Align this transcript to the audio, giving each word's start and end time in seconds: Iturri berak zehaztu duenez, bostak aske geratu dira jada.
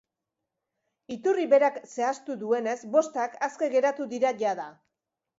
Iturri 1.15 1.43
berak 1.51 1.75
zehaztu 1.89 2.37
duenez, 2.43 2.73
bostak 2.95 3.35
aske 3.49 3.69
geratu 3.75 4.07
dira 4.15 4.33
jada. 4.41 4.67